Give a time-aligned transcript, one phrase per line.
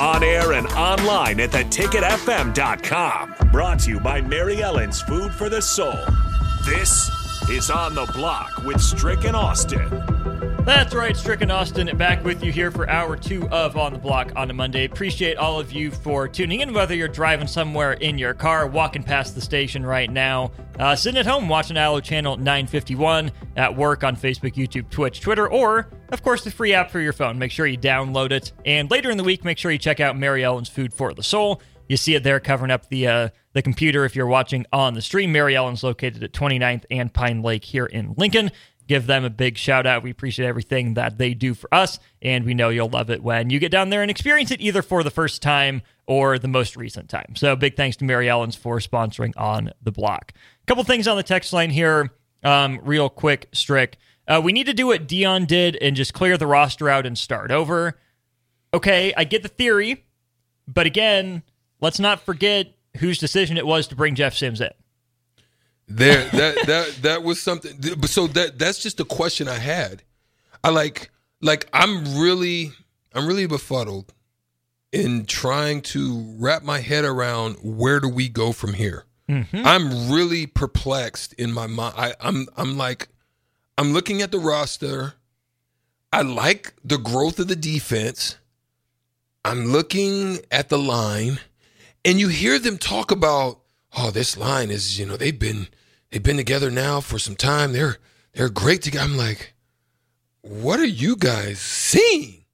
[0.00, 3.34] On air and online at theticketfm.com.
[3.52, 5.98] Brought to you by Mary Ellen's Food for the Soul.
[6.64, 7.10] This
[7.50, 9.90] is On the Block with Strick and Austin.
[10.64, 13.98] That's right, Strick and Austin back with you here for hour two of On the
[13.98, 14.86] Block on a Monday.
[14.86, 19.02] Appreciate all of you for tuning in, whether you're driving somewhere in your car, walking
[19.02, 24.02] past the station right now, uh, sitting at home watching Allo Channel 951, at work
[24.02, 27.38] on Facebook, YouTube, Twitch, Twitter, or, of course, the free app for your phone.
[27.38, 28.52] Make sure you download it.
[28.64, 31.22] And later in the week, make sure you check out Mary Ellen's Food for the
[31.22, 31.60] Soul.
[31.86, 35.02] You see it there covering up the uh, the computer if you're watching on the
[35.02, 35.32] stream.
[35.32, 38.50] Mary Ellen's located at 29th and Pine Lake here in Lincoln
[38.90, 40.02] give them a big shout out.
[40.02, 43.48] We appreciate everything that they do for us, and we know you'll love it when
[43.48, 46.76] you get down there and experience it either for the first time or the most
[46.76, 47.36] recent time.
[47.36, 50.32] So, big thanks to Mary Ellen's for sponsoring on the block.
[50.34, 52.10] A couple things on the text line here,
[52.42, 53.96] um, real quick, Strick.
[54.26, 57.16] Uh, we need to do what Deion did and just clear the roster out and
[57.16, 57.96] start over.
[58.74, 60.04] Okay, I get the theory,
[60.66, 61.44] but again,
[61.80, 64.70] let's not forget whose decision it was to bring Jeff Sims in.
[65.90, 67.72] There, that that that was something.
[68.06, 70.02] So that that's just a question I had.
[70.62, 72.72] I like like I'm really
[73.12, 74.14] I'm really befuddled
[74.92, 79.04] in trying to wrap my head around where do we go from here.
[79.28, 79.62] Mm-hmm.
[79.64, 81.94] I'm really perplexed in my mind.
[81.96, 83.08] I, I'm I'm like
[83.76, 85.14] I'm looking at the roster.
[86.12, 88.36] I like the growth of the defense.
[89.44, 91.38] I'm looking at the line,
[92.04, 93.60] and you hear them talk about,
[93.96, 95.68] oh, this line is, you know, they've been
[96.10, 97.72] they've been together now for some time.
[97.72, 97.98] They're
[98.32, 99.04] they're great together.
[99.04, 99.54] I'm like,
[100.42, 102.44] what are you guys seeing?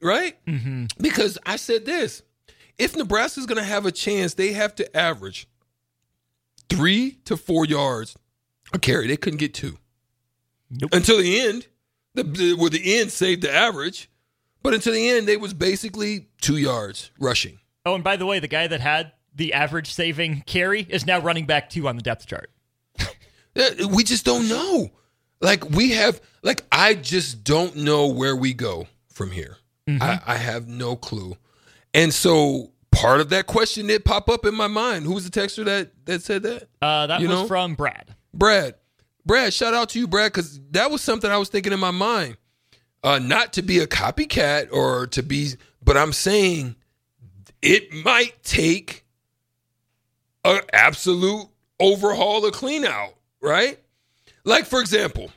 [0.00, 0.36] Right?
[0.46, 0.86] Mm-hmm.
[1.00, 2.22] Because I said this.
[2.78, 5.48] If Nebraska's gonna have a chance, they have to average
[6.68, 8.16] three to four yards
[8.72, 9.06] a carry.
[9.06, 9.78] They couldn't get two.
[10.70, 10.90] Nope.
[10.92, 11.66] Until the end.
[12.14, 14.10] The, the where the end saved the average.
[14.62, 17.58] But until the end, they was basically two yards rushing.
[17.86, 21.20] Oh, and by the way, the guy that had the average saving carry is now
[21.20, 22.50] running back two on the depth chart.
[23.58, 24.90] Yeah, We just don't know.
[25.40, 29.56] Like we have, like I just don't know where we go from here.
[29.88, 31.36] I, I have no clue.
[31.94, 35.04] And so part of that question did pop up in my mind.
[35.06, 36.68] Who was the texter that that said that?
[36.82, 37.46] Uh, that You was know?
[37.46, 38.14] from Brad.
[38.34, 38.74] Brad.
[39.24, 41.90] Brad, shout out to you, Brad, because that was something I was thinking in my
[41.90, 42.36] mind.
[43.02, 45.52] Uh, not to be a copycat or to be,
[45.84, 46.76] but I'm saying
[47.62, 49.04] it might take
[50.44, 51.46] an absolute
[51.80, 53.78] overhaul or clean out, right?
[54.44, 55.30] Like, for example,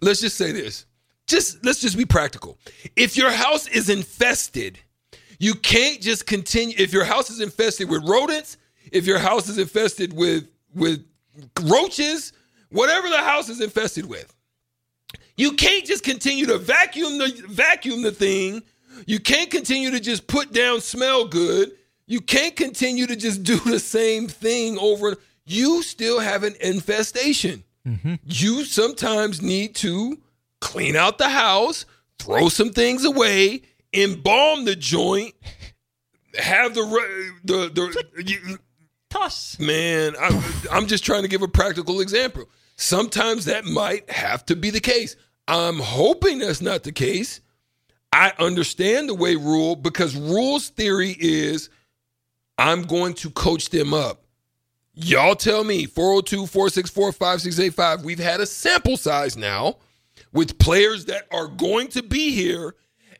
[0.00, 0.86] let's just say this.
[1.26, 2.58] Just let's just be practical.
[2.96, 4.78] If your house is infested,
[5.38, 6.74] you can't just continue.
[6.78, 8.58] If your house is infested with rodents,
[8.92, 11.04] if your house is infested with with
[11.62, 12.32] roaches,
[12.70, 14.34] whatever the house is infested with,
[15.36, 18.62] you can't just continue to vacuum the vacuum the thing.
[19.06, 21.72] You can't continue to just put down smell good.
[22.06, 25.16] You can't continue to just do the same thing over.
[25.46, 27.64] You still have an infestation.
[27.86, 28.14] Mm-hmm.
[28.24, 30.18] You sometimes need to
[30.60, 31.84] clean out the house,
[32.18, 33.62] throw some things away,
[33.92, 35.34] embalm the joint,
[36.38, 36.82] have the
[37.44, 38.22] the the.
[38.24, 38.58] you-
[39.10, 39.60] Toss.
[39.60, 40.42] Man, I'm,
[40.72, 42.46] I'm just trying to give a practical example.
[42.74, 45.14] Sometimes that might have to be the case.
[45.46, 47.40] I'm hoping that's not the case.
[48.12, 51.70] I understand the way Rhule because Rhule's theory is
[52.58, 54.23] I'm going to coach them up.
[54.94, 58.04] Y'all tell me 402 464 5685.
[58.04, 59.78] We've had a sample size now
[60.32, 62.74] with players that are going to be here.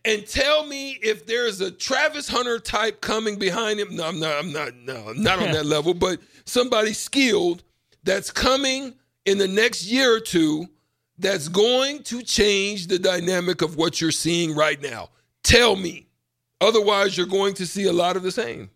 [0.05, 3.97] And tell me if there's a Travis Hunter type coming behind him.
[3.97, 7.65] No, I'm not, I'm not, no, I'm not on that level, but somebody skilled
[8.05, 8.95] that's coming
[9.25, 10.69] in the next year or two
[11.19, 15.09] that's going to change the dynamic of what you're seeing right now.
[15.43, 16.07] Tell me.
[16.61, 18.71] Otherwise, you're going to see a lot of the same.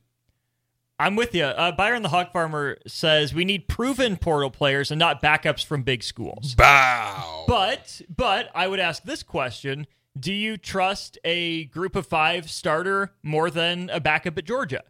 [1.00, 1.44] I'm with you.
[1.44, 5.82] Uh, Byron the Hog Farmer says we need proven portal players and not backups from
[5.82, 6.54] big schools.
[6.56, 7.44] Bow.
[7.46, 9.86] But but I would ask this question:
[10.18, 14.82] Do you trust a Group of Five starter more than a backup at Georgia?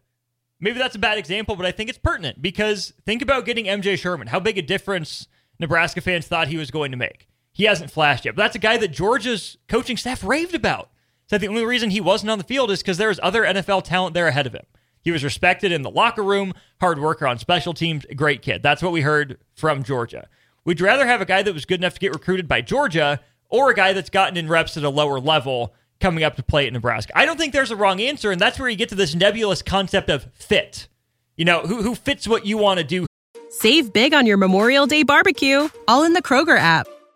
[0.59, 3.97] Maybe that's a bad example, but I think it's pertinent because think about getting MJ
[3.97, 4.27] Sherman.
[4.27, 5.27] How big a difference
[5.59, 7.27] Nebraska fans thought he was going to make.
[7.51, 10.89] He hasn't flashed yet, but that's a guy that Georgia's coaching staff raved about.
[11.27, 13.83] Said the only reason he wasn't on the field is because there was other NFL
[13.83, 14.65] talent there ahead of him.
[15.01, 18.61] He was respected in the locker room, hard worker on special teams, great kid.
[18.61, 20.27] That's what we heard from Georgia.
[20.65, 23.71] We'd rather have a guy that was good enough to get recruited by Georgia or
[23.71, 26.73] a guy that's gotten in reps at a lower level coming up to play at
[26.73, 27.17] Nebraska.
[27.17, 29.61] I don't think there's a wrong answer, and that's where you get to this nebulous
[29.61, 30.87] concept of fit.
[31.35, 33.05] You know, who, who fits what you want to do.
[33.49, 36.87] Save big on your Memorial Day barbecue, all in the Kroger app.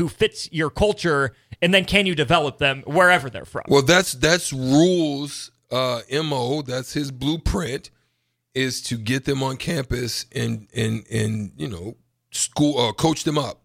[0.00, 3.64] Who fits your culture, and then can you develop them wherever they're from?
[3.68, 6.62] Well, that's that's Rhule's uh, mo.
[6.62, 7.90] That's his blueprint
[8.54, 11.96] is to get them on campus and and and you know
[12.30, 13.60] school uh, coach them up.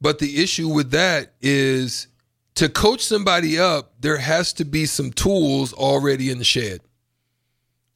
[0.00, 2.08] But the issue with that is
[2.54, 6.80] to coach somebody up, there has to be some tools already in the shed.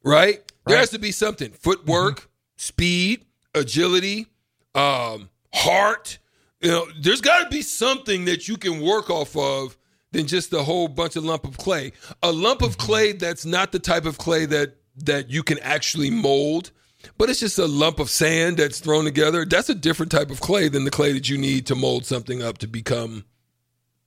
[0.03, 0.43] Right?
[0.67, 1.51] There has to be something.
[1.51, 3.25] Footwork, speed,
[3.55, 4.27] agility,
[4.75, 6.19] um, heart.
[6.61, 9.77] You know, there's got to be something that you can work off of
[10.11, 11.91] than just a whole bunch of lump of clay.
[12.23, 16.09] A lump of clay that's not the type of clay that that you can actually
[16.09, 16.71] mold,
[17.17, 19.43] but it's just a lump of sand that's thrown together.
[19.45, 22.41] That's a different type of clay than the clay that you need to mold something
[22.41, 23.25] up to become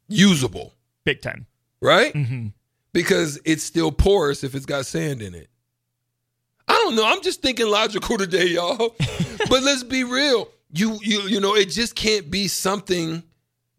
[0.08, 0.72] usable,
[1.04, 1.46] Big time.
[1.82, 2.14] right?
[2.14, 2.48] Mm-hmm.
[2.94, 5.50] Because it's still porous if it's got sand in it.
[6.66, 7.04] I don't know.
[7.06, 8.96] I'm just thinking logical today, y'all.
[9.50, 10.48] but let's be real.
[10.70, 13.22] You you you know, it just can't be something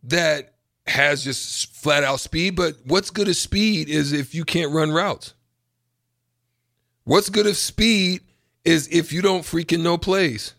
[0.04, 0.56] that
[0.88, 4.92] has just flat out speed, but what's good as speed is if you can't run
[4.92, 5.34] routes.
[7.04, 8.22] What's good as speed
[8.66, 10.54] is if you don't freaking know plays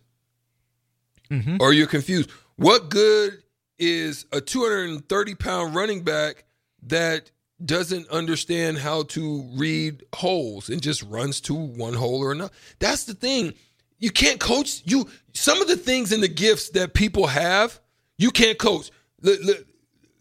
[1.31, 1.59] Mm-hmm.
[1.61, 2.29] or you're confused.
[2.56, 3.38] What good
[3.79, 6.43] is a 230 pound running back
[6.83, 7.31] that
[7.65, 12.53] doesn't understand how to read holes and just runs to one hole or another?
[12.81, 13.55] That's the thing.
[14.00, 15.08] You can't coach you.
[15.35, 17.79] Some of the things and the gifts that people have,
[18.19, 18.91] you can't coach.
[19.20, 19.64] The- the-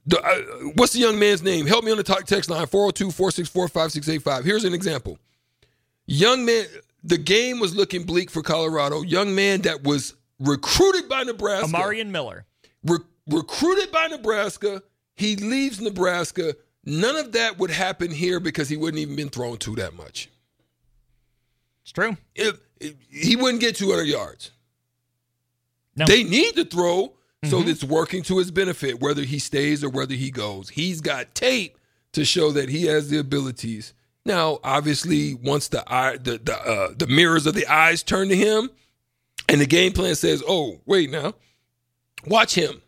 [0.05, 1.65] the, uh, what's the young man's name?
[1.67, 4.43] Help me on the talk text line 402 464 5685.
[4.45, 5.17] Here's an example.
[6.07, 6.65] Young man,
[7.03, 9.01] the game was looking bleak for Colorado.
[9.03, 11.67] Young man that was recruited by Nebraska.
[11.67, 12.45] Omarion Miller.
[12.83, 12.97] Re-
[13.27, 14.81] recruited by Nebraska.
[15.15, 16.55] He leaves Nebraska.
[16.85, 20.29] None of that would happen here because he wouldn't even been thrown to that much.
[21.89, 22.17] It's true.
[22.35, 24.51] It- it- he wouldn't get 200 yards.
[25.95, 26.05] No.
[26.05, 27.15] They need to throw,
[27.49, 30.69] so it's working to his benefit, whether he stays or whether he goes.
[30.69, 31.77] He's got tape
[32.13, 33.93] to show that he has the abilities.
[34.23, 38.35] Now, obviously, once the eye, the the, uh, the mirrors of the eyes turn to
[38.35, 38.69] him,
[39.47, 41.33] and the game plan says, "Oh, wait now,
[42.27, 42.83] watch him,"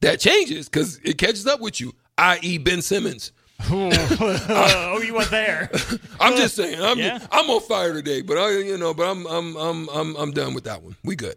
[0.00, 1.94] that changes because it catches up with you.
[2.18, 3.30] I.e., Ben Simmons.
[3.70, 5.70] oh, you went there.
[6.20, 7.26] I'm just saying, I'm Yeah.
[7.30, 10.54] I'm on fire today, but I, you know, but I'm I'm I'm I'm I'm done
[10.54, 10.96] with that one.
[11.04, 11.36] We good.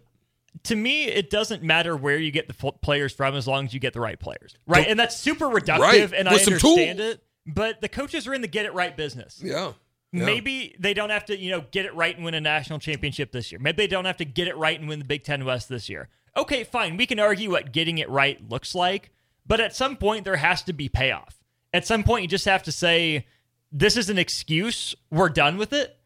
[0.64, 3.80] to me, it doesn't matter where you get the players from as long as you
[3.80, 4.88] get the right players, right?
[4.88, 7.24] And that's super reductive, Right, and I with some understand it.
[7.46, 9.42] But the coaches are in the get it right business.
[9.44, 9.74] Yeah.
[10.12, 10.26] yeah.
[10.26, 13.32] Maybe they don't have to, you know, get it right and win a national championship
[13.32, 13.60] this year.
[13.60, 15.90] Maybe they don't have to get it right and win the Big Ten West this
[15.90, 16.10] year.
[16.38, 16.98] Okay, fine.
[16.98, 19.12] We can argue what getting it right looks like,
[19.48, 21.39] but at some point there has to be payoff.
[21.74, 23.28] At some point, you just have to say,
[23.72, 24.96] "This is an excuse.
[25.12, 25.98] We're done with it."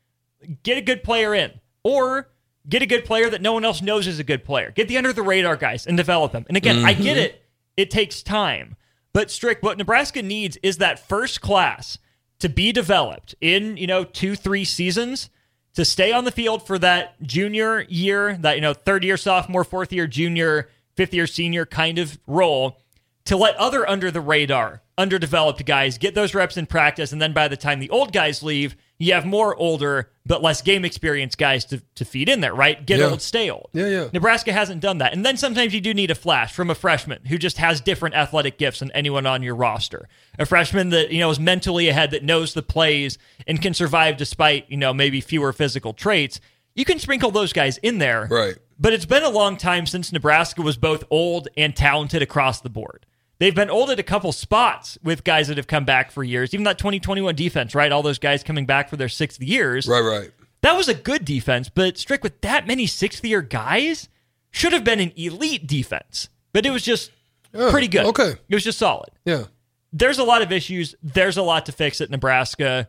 [0.63, 1.51] Get a good player in,
[1.83, 2.29] or
[2.67, 4.71] get a good player that no one else knows is a good player.
[4.71, 6.45] Get the under the radar guys and develop them.
[6.47, 7.25] And again, I get mm-hmm.
[7.25, 7.45] it.
[7.75, 8.75] It takes time.
[9.13, 11.97] But Strick, what Nebraska needs is that first class
[12.39, 15.29] to be developed in, you know, two, three seasons
[15.75, 19.63] to stay on the field for that junior year, that you know, third year sophomore,
[19.63, 22.77] fourth year junior, fifth year senior kind of role,
[23.25, 27.33] to let other under the radar, underdeveloped guys get those reps in practice, and then
[27.33, 31.35] by the time the old guys leave, you have more older but less game experience
[31.35, 32.85] guys to, to feed in there, right?
[32.85, 33.07] Get Yeah.
[33.07, 33.69] old, stay old.
[33.73, 34.07] Yeah, yeah.
[34.13, 35.11] Nebraska hasn't done that.
[35.11, 38.15] And then sometimes you do need a flash from a freshman who just has different
[38.15, 40.07] athletic gifts than anyone on your roster.
[40.39, 44.15] A freshman that, you know, is mentally ahead, that knows the plays and can survive
[44.15, 46.39] despite, you know, maybe fewer physical traits.
[46.75, 48.27] You can sprinkle those guys in there.
[48.31, 48.55] Right.
[48.79, 52.69] But it's been a long time since Nebraska was both old and talented across the
[52.69, 53.05] board.
[53.43, 56.53] They've been old at a couple spots with guys that have come back for years.
[56.53, 57.91] Even that 2021 defense, right?
[57.91, 59.85] All those guys coming back for their sixth years.
[59.85, 60.31] Right, right.
[60.61, 64.07] That was a good defense, but Strick with that many sixth year guys
[64.51, 66.29] should have been an elite defense.
[66.53, 67.11] But it was just
[67.53, 68.05] Yeah, pretty good.
[68.05, 68.35] okay.
[68.47, 69.09] It was just solid.
[69.25, 69.43] Yeah.
[69.91, 70.95] There's a lot of issues.
[71.03, 72.87] There's a lot to fix at Nebraska.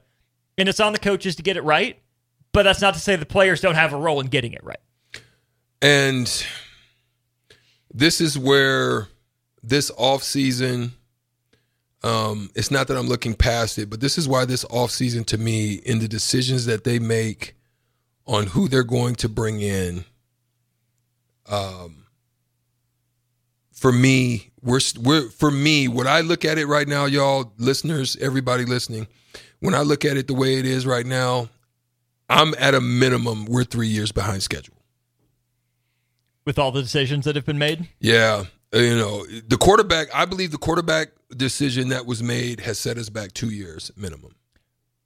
[0.56, 1.99] And it's on the coaches to get it right.
[2.52, 4.78] But that's not to say the players don't have a role in getting it right.
[5.82, 6.28] And
[7.92, 9.08] this is where
[9.68, 10.90] this offseason,
[12.02, 15.38] um, it's not that I'm looking past it, but this is why this offseason to
[15.38, 17.54] me, in the decisions that they make
[18.26, 20.04] on who they're going to bring in,
[21.50, 22.04] um,
[23.73, 28.16] for me, we're, we're for me, what I look at it right now, y'all, listeners,
[28.16, 29.06] everybody listening,
[29.61, 31.49] when I look at it the way it is right now,
[32.28, 34.76] I'm at a minimum, we're three years behind schedule.
[36.44, 37.88] With all the decisions that have been made.
[38.00, 38.44] Yeah.
[38.74, 42.98] Uh, You know, the quarterback, I believe the quarterback decision that was made has set
[42.98, 44.34] us back two years minimum.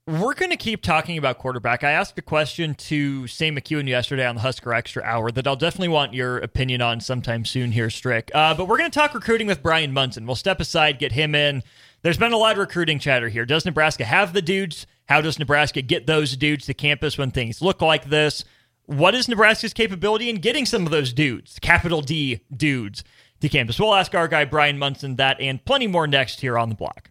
[0.06, 1.84] We're going to keep talking about quarterback.
[1.84, 5.54] I asked a question to Sam McKewon yesterday on the Husker Extra Hour that I'll
[5.54, 8.30] definitely want your opinion on sometime soon here, Strick.
[8.32, 10.24] Uh, but we're going to talk recruiting with Brian Munson.
[10.24, 11.62] We'll step aside, get him in.
[12.00, 13.44] There's been a lot of recruiting chatter here.
[13.44, 14.86] Does Nebraska have the dudes?
[15.10, 18.44] How does Nebraska get those dudes to campus when things look like this?
[18.86, 23.04] What is Nebraska's capability in getting some of those dudes, capital D dudes,
[23.40, 23.78] to campus?
[23.78, 27.10] We'll ask our guy Brian Munson that and plenty more next here on the block.